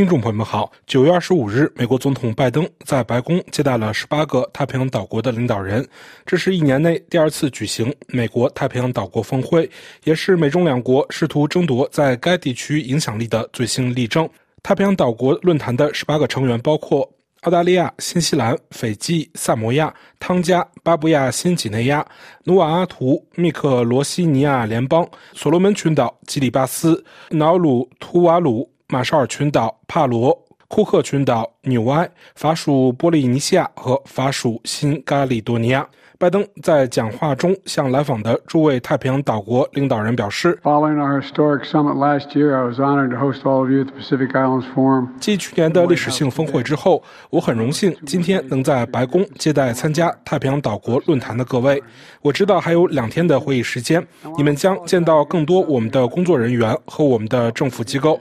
[0.00, 5.86] 听众朋友们好，九月二十五日，美国总统拜登在白宫接待了十八个太平洋岛国的领导人，
[6.24, 9.70] 这是一年内第二次举行美国太平洋岛国峰会，
[10.04, 14.26] 也是美中两国试图争夺在该地区影响力的最新例证。
[14.62, 17.06] 太平洋岛国论坛的十八个成员包括
[17.42, 22.02] 澳大利亚、新西兰、斐济、萨摩亚、汤加、巴布亚新几内亚、
[22.44, 28.66] 努瓦阿图、密克罗西尼亚联邦、所罗门群岛、基里巴斯、瑙鲁图瓦鲁。
[28.90, 30.36] 马绍尔群岛、帕罗、
[30.66, 35.86] 库克群岛、纽埃、法属波利尼西亚和法属新加利多尼亚。
[36.18, 40.50] 拜登在讲话中向来访的诸位太平洋岛国领导人表示
[45.18, 51.82] ：“继去年的历史性峰会之后，我很荣幸今天能在白宫接待参加太平洋岛国论坛的各位。
[52.20, 54.06] 我知道还有两天的会议时间，
[54.36, 58.20] 你们将见到更多我们的工作人员和我们的政府机构。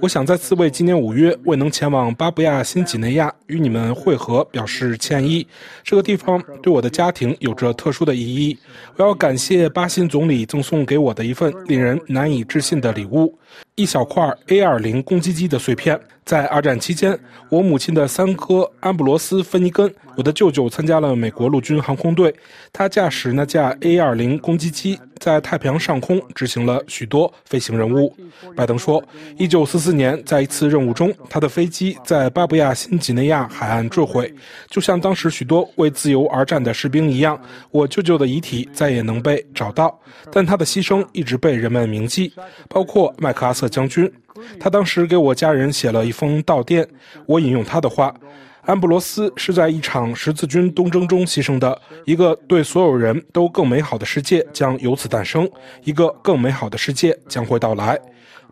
[0.00, 5.46] 我想再次为今年五月未能前往巴布亚新几内亚与你们会合表示歉意。
[5.82, 8.56] 这个地方对我的家庭。”有着特殊的意义。
[8.96, 13.36] 我要感谢巴新总理赠送给我的一份令人难以置信的礼物——
[13.76, 15.98] 一小块 A-20 攻击机的碎片。
[16.28, 19.90] 在二战期间，我母亲的三颗安布罗斯芬尼根。
[20.14, 22.34] 我的舅舅参加了美国陆军航空队，
[22.70, 28.14] 他驾驶那架 A-20 攻击机在太平洋上空执行了许多飞行任务。
[28.54, 29.02] 拜登说
[29.38, 34.30] ，1944年在一次任务中，他的飞机在巴布亚新几内亚海岸坠毁，
[34.68, 37.40] 就像当时许多为自由而战的士兵一样。
[37.70, 39.98] 我舅舅的遗体再也能被找到，
[40.30, 42.30] 但他的牺牲一直被人们铭记，
[42.68, 44.12] 包括麦克阿瑟将军。
[44.58, 46.86] 他当时给我家人写了一封悼电，
[47.26, 48.14] 我引用他的话。
[48.62, 55.48] 安布罗斯是在一场十字军东征中牺牲的，一个对所有人都更美好的世界将由此诞生，
[55.84, 57.98] 一个更美好的世界将会到来。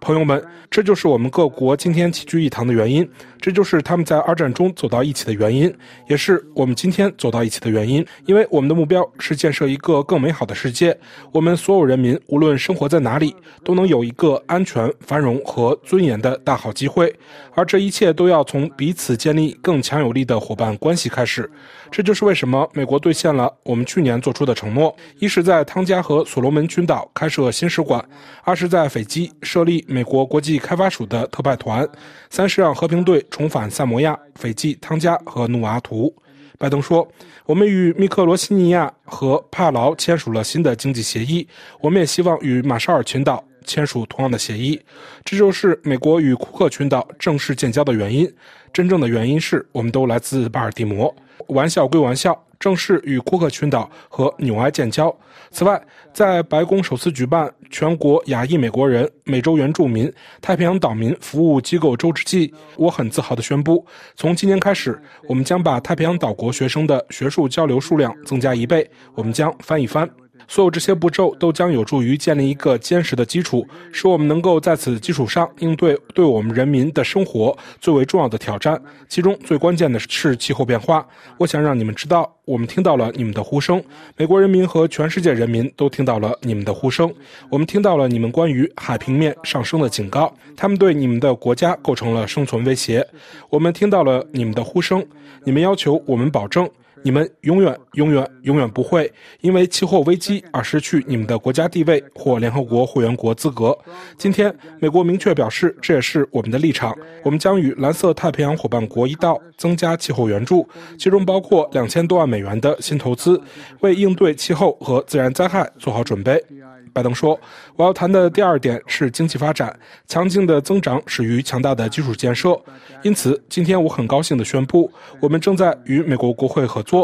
[0.00, 3.08] 朋友们，这就是我们各国今天齐聚一堂的原因，
[3.40, 5.72] 这就是他们在二战中走到一起的原因，
[6.08, 8.06] 也是我们今天走到一起的原因。
[8.26, 10.96] 因为我们的目标是建设一个更美好的世界，
[11.32, 13.34] 我们所有人民无论生活在哪里，
[13.64, 17.12] 都能有一个安全、繁荣和尊严的大好机会。
[17.54, 21.50] 而这一切都要从彼此建立更强有力的伙伴关系开始。
[21.90, 28.00] 这就是为什么美国兑现了我们去年做出的承诺：一是，在汤加和所罗门群岛开设新使馆；
[28.44, 31.84] 二是，在斐济设立美国国际开发署的特派团；
[32.30, 36.14] 三是让和平队重返萨摩亚、斐济、汤加和努阿图。
[36.58, 37.06] 拜登说
[37.44, 41.46] ：“我们与密克罗西尼亚和帕劳签署了新的经济协议，
[41.80, 44.80] 我们也希望与马绍尔群岛签署同样的协议。
[45.25, 48.32] 这就是美国与库克群岛正式建交的原因。
[48.72, 51.14] 真正的原因是我们都来自巴尔的摩。”
[51.48, 55.14] 玩笑归玩笑，正式与库克群岛和纽埃建交。
[55.56, 60.12] 此外，在白宫首次举办全国亚裔美国人、美洲原住民、
[60.43, 63.83] 太平洋岛民服务机构周之际，我很自豪地宣布，
[64.17, 70.06] 从今年开始，我们将把太平洋岛国学生的学术交流数量增加一倍，我们将翻一番。
[70.48, 78.80] 所有这些步骤都将有助于建立一个坚实的基础，使我们能够在此基础上应对对我们人民的生活最为重要的挑战。
[79.08, 81.06] 其中最关键的是气候变化。
[81.38, 83.82] 我想让你们知道，我们听到了你们的呼声，
[84.16, 87.12] 美国人民和全世界人民都听到了你们的呼声。
[87.50, 93.06] 我们听到了你们关于海平面上升的警告，他们对你们的国家构成了生存威胁。
[93.50, 95.04] 我们听到了你们的呼声，
[95.44, 96.69] 你们要求我们保证。
[97.06, 99.09] 你们永远、永远、永远不会
[99.41, 103.78] 因为气候危机而失去你们的国家地位或联合国会员国资格。
[104.19, 106.99] 今天，美国明确表示，这也是我们的立场。
[107.22, 110.69] 我们将与蓝色太平洋伙伴国一道增加气候援助，
[110.99, 113.41] 其中包括两千多万美元的新投资，
[113.83, 116.44] 为应对气候和自然灾害做好准备。
[116.93, 117.38] 拜登说
[117.77, 122.59] ：“我要谈的第二点是经济发展，强劲的增长始于强大的基础建设。
[123.03, 124.91] 因此，今天我很高兴地宣布，
[125.21, 126.95] 我们正在与美国国会合作，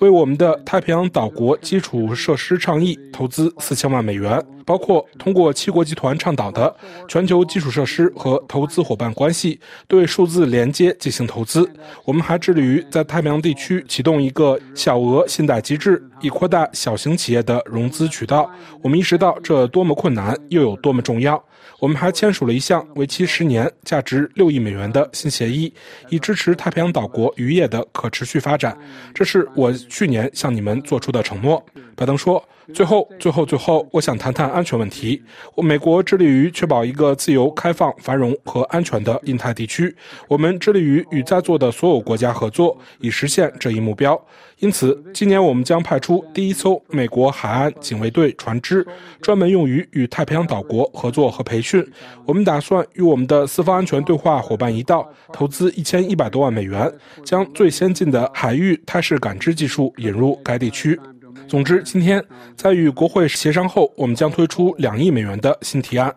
[0.00, 6.76] 为我们的太平洋岛国基础设施倡议投资四千万美元。”包括通过七国集团倡导的
[7.08, 11.66] 全球基础设施和投资伙伴关系，对数字连接进行投资。
[12.04, 18.50] 我们还致力于在太平洋地区启动一个小额信贷机制，以扩大小型企业的融资渠道。
[18.82, 21.42] 我们意识到这多么困难，又有多么重要。
[21.78, 25.72] 我们还签署了一项为期十年、价值六亿美元的新协议，
[26.08, 28.76] 以支持太平洋岛国渔业的可持续发展。
[29.14, 31.64] 这是我去年向你们做出的承诺。
[31.94, 32.42] 拜登说。
[32.74, 35.22] 最后，最后，最后，我想谈谈安全问题。
[35.56, 39.96] 美国致力于确保一个自由、开放、繁荣和安全的印太地区。
[40.28, 44.22] 我们致力于与在座的所有国家合作，以实现这一目标。
[44.58, 48.86] 因此，今年我们将派出出第一艘美国海岸警卫队船只，
[49.20, 51.44] 专门用于与太平洋岛国合作和。
[51.48, 51.86] 培训。
[52.26, 56.90] 我们打算与我们的四方安全对话伙伴一道，投资一千一百多万美元，
[57.24, 60.98] 将最先进的海域态势感知技术引入该地区。
[61.46, 62.22] 总之，今天
[62.54, 66.14] 在与国会协商后，我们将推出两亿美元的新提案。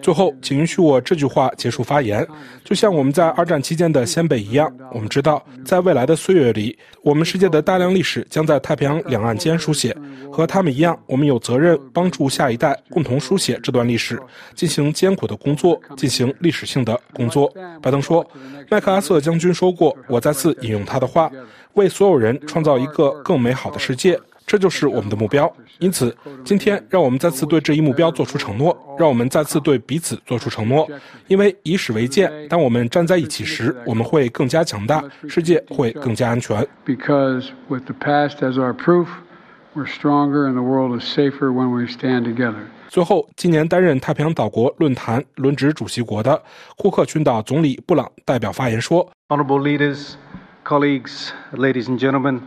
[0.00, 2.26] 最后，请允许我这句话结束发言。
[2.64, 9.96] 就像我们在二战期间的先辈一样，我们知道，在未来的岁月里，我们世界的大量历史将在太平洋两岸间书写。
[10.30, 14.20] 和他们一样，我们有责任帮助下一代共同书写这段历史，
[14.54, 17.52] 进行艰苦的工作，进行历史性的工作。
[17.82, 18.24] 拜登说
[18.70, 21.30] ：“麦克阿瑟将军说过，我再次引用他的话，
[21.74, 24.18] 为所有人创造一个更美好的世界。”
[24.48, 25.52] 这就是我们的目标。
[25.78, 30.88] 因此，今天让我们再次对这一目标做出承诺，让我们再次对彼此做出承诺。
[31.26, 36.66] 因为以史为鉴，当我们站在一起时，我们会更加强大，世界会更加安全。
[36.86, 39.06] Because with the past as our proof,
[39.76, 42.64] we're stronger and the world is safer when we stand together.
[42.88, 46.42] 最后，今年担任太平洋岛国论坛轮值主席国的
[46.78, 50.14] 库克群岛总理布朗代表发言说：“Honorable leaders,
[50.64, 52.40] colleagues, ladies and gentlemen.”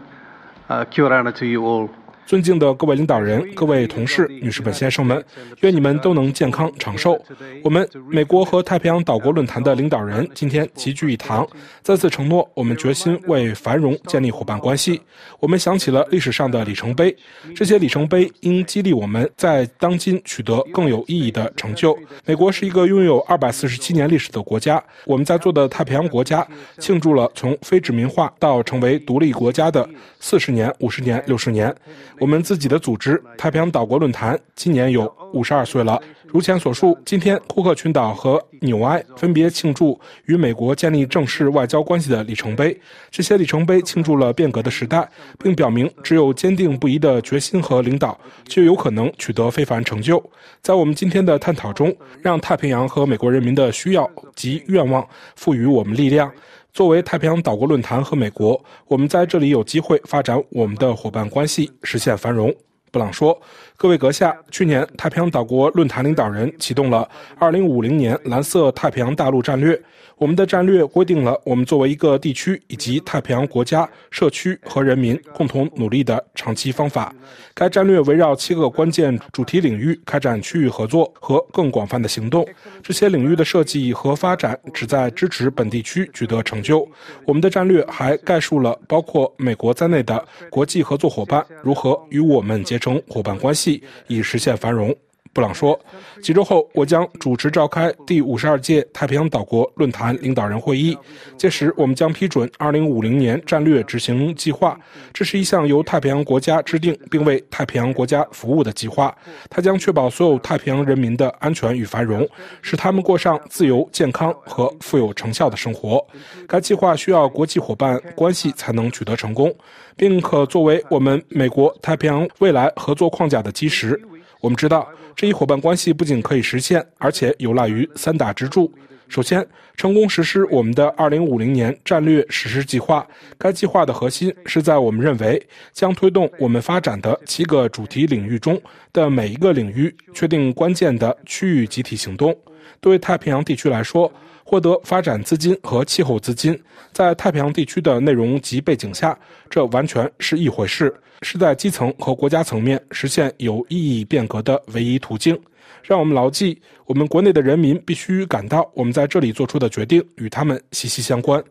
[0.71, 1.89] Uh, cure to you all.
[2.31, 5.21] 尊敬的各位领导人、各位同事、女士们、先生们，
[5.59, 7.21] 愿你们都能健康长寿。
[7.61, 11.45] 我们美国和太平洋岛国论坛的领导人今天齐聚一堂，
[11.81, 15.01] 再次承诺我们决心为繁荣建立伙伴关系。
[15.41, 17.13] 我们想起了历史上的里程碑，
[17.53, 21.99] 这些里程碑应激励我们在当今取得更有意义的成就。
[22.25, 26.47] 美国是一个拥有二百四十七年历史的国家，我们在座的太平洋国家
[26.79, 29.85] 庆祝了从非殖民化到成为独立国家的
[30.21, 31.75] 四十年、五十年、六十年。
[32.21, 35.99] 我们自己的组织太平洋岛国论坛今年有五十二岁了。
[36.27, 42.79] 如前所述，今天库克群岛和纽埃分别庆祝与美国建立正式外交关系的里程碑。
[43.09, 45.09] 这些里程碑庆祝了变革的时代，
[45.39, 48.15] 并表明只有坚定不移的决心和领导，
[48.45, 50.23] 就有可能取得非凡成就。
[50.61, 51.91] 在我们今天的探讨中，
[52.21, 55.03] 让太平洋和美国人民的需要及愿望
[55.35, 56.31] 赋予我们力量。
[56.73, 62.53] 作为太平洋岛国论坛和美国，我们在这里有机会发展我们的伙伴关系，实现繁荣。
[62.91, 63.39] 布朗说
[63.77, 67.09] ：“各位阁下，去年太平洋岛国论坛领导人启动了
[67.39, 69.81] 2050年蓝色太平洋大陆战略。”
[70.17, 77.11] 我们的战略规定了我们作为一个地区以及太平洋国家、社区和人民共同努力的长期方法。
[77.55, 82.47] 该战略围绕七个关键主题领域开展区域合作和更广泛的行动。
[82.83, 86.87] 这些领域的设计和发展旨在支持本地区取得成就。
[87.25, 94.93] 我们的战略还概述了包括美国在内的国际合作伙伴如何与我们结成伙伴关系，以实现繁荣。
[95.33, 95.79] 布朗说
[96.21, 100.97] ：“几周后，我将主持召开第五十二届太平洋岛国论坛领导人会议。
[101.37, 104.77] 届时，我们将批准二零五零年战略执行计划。
[105.13, 109.15] 这是一项由太平洋国家制定并为太平洋国家服务的计划。
[109.49, 112.27] 它将确保所有太平洋人民的安全与繁荣，
[112.61, 116.05] 使他们过上自由、健康和富有成效的生活。
[116.45, 119.53] 该计划需要国际伙伴关系才能取得成功，
[119.95, 123.97] 并可作为我们美国太平洋未来合作框架的基石。
[124.41, 124.85] 我们知道。”
[125.15, 128.71] 这一伙伴关系不仅可以实现，而且有赖于三大支柱。
[129.11, 133.05] 首先，成功实施我们的2050年战略实施计划。
[133.37, 138.57] 该计划的核心是在我们认为将推动我们发展的七个主题领域中
[138.93, 142.33] 的每一个领域，确定关键的区域集体行动。
[142.79, 144.09] 对太平洋地区来说，
[144.45, 146.57] 获得发展资金和气候资金，
[146.93, 150.95] 在太平洋地区的内容及背景下，这完全是一回事。
[151.21, 155.37] 是在基层和国家层面实现有意义变革的唯一途径。
[155.83, 161.43] 让我们牢记，我们国内的人民必须感到，我们在这里做出的决定与他们息息相关。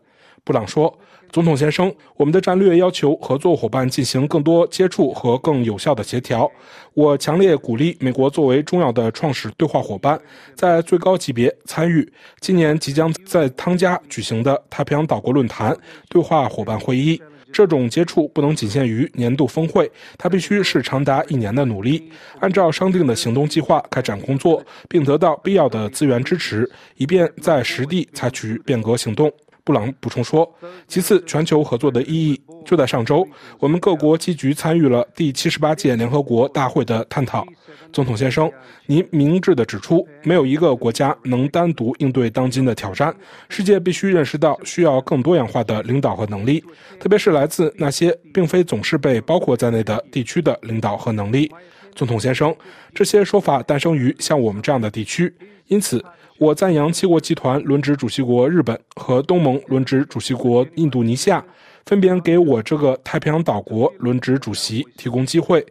[0.43, 0.91] 布朗说
[1.31, 6.49] ：“总统先生，我们的战略要求合作伙伴进行更多接触和更有效的协调。
[6.95, 10.19] 我强烈鼓励美国作为重要的创始对话伙伴，
[10.55, 15.77] 在最高级别参与今年即将在汤加举行的太平洋岛国论坛
[16.09, 29.31] 对话伙伴会议。”这种接触不能仅限于年度峰会，它必须是长达一年的努力，按照商定的行动计划开展工作，并得到必要的资源支持，以便在实地采取变革行动。
[29.63, 30.49] 布朗补充说
[30.87, 32.41] ：“其次，全球合作的意义。
[32.65, 33.27] 就在上周，
[33.59, 37.45] 我们各国积极参与了第七十八届联合国大会的探讨。
[37.91, 38.51] 总统先生，
[38.85, 43.13] 您明智地指出，没有一个国家能单独应对当今的挑战。
[43.49, 46.63] 世界必须认识到，需要更多样化的领导和能力，
[46.99, 51.51] 特别是来自那些并非总是被包括在内的地区的领导和能力。
[51.95, 52.55] 总统先生，
[52.93, 55.33] 这些说法诞生于像我们这样的地区，
[55.67, 56.03] 因此。”
[56.41, 61.45] 我赞扬七国集团轮值主席国日本和东盟轮值主席国印度尼西亚，
[61.85, 65.63] 分别给我这个太平洋岛国轮值主席提供机会，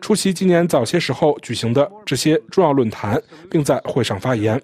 [0.00, 4.62] 出席今年早些时候举行的这些重要论坛，并在会上发言。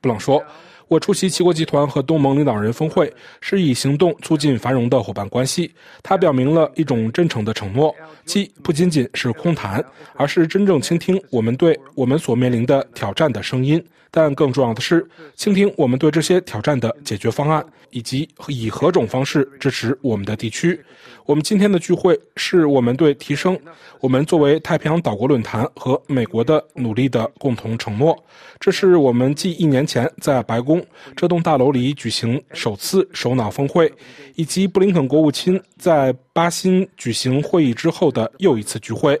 [0.00, 0.42] 布朗说。
[0.88, 5.68] 我出席七国集团和东盟领导人峰会，是以行动促进繁荣的伙伴关系。
[6.00, 7.92] 它表明了一种真诚的承诺，
[8.24, 9.84] 即不仅仅是空谈，
[10.14, 13.84] 而是真正倾听我们对我们所面临的挑战的声音。
[14.16, 20.82] 但更重要的是，倾听我们对这些挑战的解决方案，以及以何种方式支持我们的地区。
[21.26, 23.58] 我们今天的聚会是我们对提升
[24.00, 28.16] 我们作为太平洋岛国论坛和美国的努力的共同承诺。
[28.58, 30.82] 这是我们继一年前在白宫
[31.14, 33.92] 这栋大楼里举行首次首脑峰会，
[34.34, 39.20] 以及布林肯国务卿在巴新举行会议之后的又一次聚会。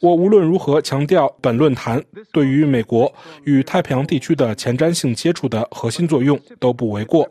[0.00, 3.12] 我无论如何强调，本论坛对于美国
[3.44, 7.26] 与太平洋地区的前瞻性接触的核心作用都不为过。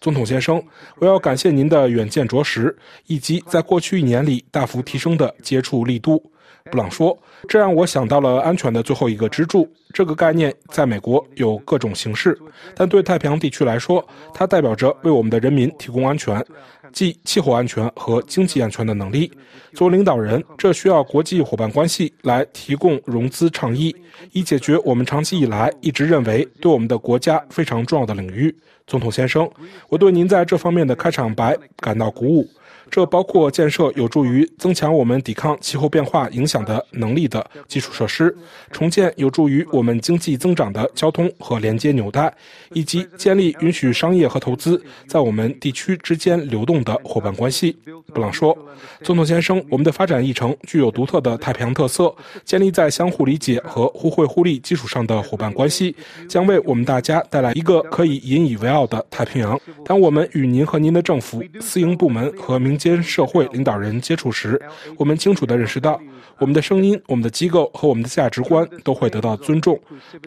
[0.00, 0.62] 总统先生，
[0.98, 6.22] 我要感谢您的远见卓识，以及在过去一年里大幅提升的接触力度。
[6.70, 9.68] 布朗说：“这让我想到了安全的最后一个支柱。
[9.94, 12.38] 这个概念在美国有各种形式，
[12.74, 16.44] 但对太平洋地区来说，它代表着为我们的人民提供安全。”
[16.92, 19.30] 即气候安全和经济安全的能力。
[19.74, 23.94] 作为领导人，这需要国际伙伴关系来提供融资倡议，
[24.32, 28.54] 以解决我们长期以来一直认为对我们的国家非常重要的领域。
[28.86, 29.48] 总统先生，
[29.88, 32.48] 我对您在这方面的开场白感到鼓舞。
[32.90, 38.36] 这包括建设有助于增强我们抵抗气候变化影响的能力的基础设施，
[38.70, 42.32] 重建有助于我们经济增长的交通和连接纽带，
[42.72, 47.76] 以及建立允许商业和投资在我们地区之间流动的伙伴关系。
[48.12, 48.56] 布朗说
[49.04, 52.12] ：“总统先生，我们的发展议程具有独特的太平洋特色，
[52.44, 55.94] 建立在相互理解和互惠互利基础上的伙伴关系，
[56.28, 59.58] 将为我们大家带来一个可以引以为傲的太平洋。
[59.84, 64.60] 当我们与您和您的政府、私营部门和民间社会领导人接触时，
[64.96, 66.00] 我们清楚地认识到，
[66.38, 69.78] 我们的声音、我们的机构和我们的价值观都会得到尊重。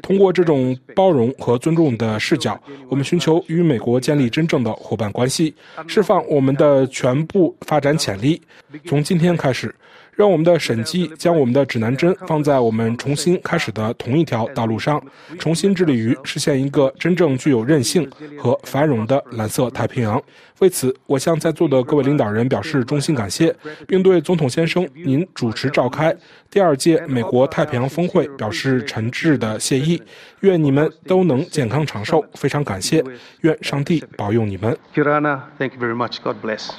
[0.04, 5.54] 通过这种包容和尊重的视角，我们寻求与美国建立真正的伙伴关系，
[5.88, 8.40] 释放我们的全部发展潜力。
[8.86, 9.74] 从今天开始。
[10.16, 15.04] 让我们的审计将我们的指南针放在我们重新开始的同一条道路上，
[15.40, 20.22] 重新致力于实现一个真正具有韧性和繁荣的蓝色太平洋。
[20.60, 23.54] 为此，我向在座的各位领导人表示衷心感谢，
[23.88, 26.16] 并对总统先生您主持召开
[26.50, 30.02] 第二届美国太平洋峰会表示诚挚的谢意。
[30.42, 33.04] 愿你们都能健康长寿，非常感谢。
[33.42, 34.78] 愿上帝保佑你们。
[34.94, 36.18] Thank you very much.
[36.24, 36.70] God bless.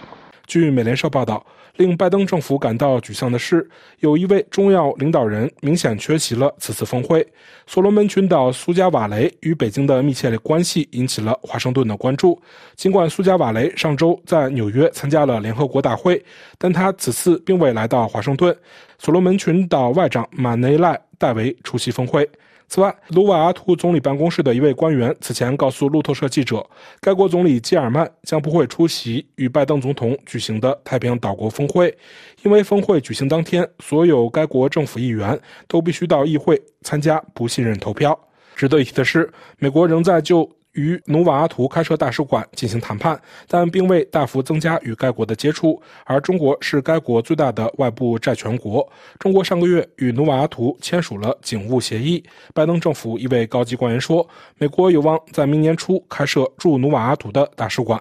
[0.46, 1.44] 据美联社报道。
[1.76, 7.26] 令拜登政府感到沮丧的是，有一位重要领导人明显缺席了此次峰会。
[7.66, 12.40] 所罗门群岛苏加瓦雷与北京的密切关系引起了华盛顿的关注。
[12.76, 16.24] 尽管苏加瓦雷上周在纽约参加了联合国大会，
[16.58, 18.56] 但他此次并未来到华盛顿。
[18.96, 22.24] 所罗门群岛外长马内赖代为出席峰会。
[22.68, 26.64] 此外，卢瓦阿图总理办公室的一位官员此前告诉路透社记者，
[27.00, 31.96] 该国总理基尔曼将不会出席与拜登总统举行的太平洋岛国峰会，
[32.42, 38.18] 因为峰会举行当天，所有该国政府议员都必须到议会参加不信任投票。
[38.56, 40.50] 值得一提的是，美国仍在就。
[40.74, 45.80] 与努瓦阿图开设大使馆进行谈判，但并未大幅增加与该国的接触。
[46.04, 48.88] 而中国是该国最大的外部债权国。
[49.18, 52.22] 中国上个月与努瓦阿图签署了警务协议。
[52.52, 54.26] 拜登政府一位高级官员说，
[54.58, 58.00] 美国有望在明年初开设驻努瓦阿图的大使馆。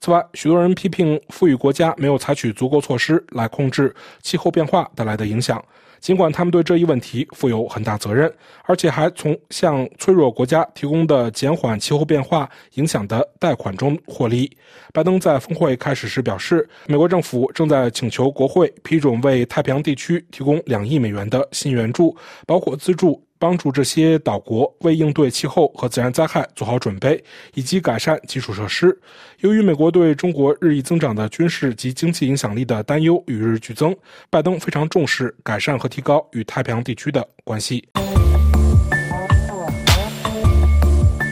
[0.00, 5.60] 此外，许多人批评富裕国家没有采取足够措施来控制气候变化带来的影响。
[6.00, 8.32] 尽管他们对这一问题负有很大责任，
[8.64, 14.50] 而且还从向脆弱国家提供的减缓气候变化影响的贷款中获利，
[14.92, 23.22] 拜登在峰会开始时表示，美国政府正在请求国会批准为太平洋地区提供两亿美元的新援助，包括资助。
[23.38, 27.22] 帮助这些岛国为应对气候和自然灾害做好准备，
[27.54, 28.98] 以及改善基础设施。
[29.40, 33.96] 由于美国对中国日益增长的军事及经济影响力的担忧与日俱增，
[34.28, 37.88] 拜登非常重视改善和提高与太平洋地区的关系。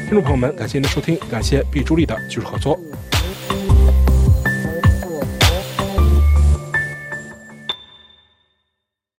[0.09, 2.79] 听众朋友们，感谢您的收听，感谢毕朱莉的技术合作。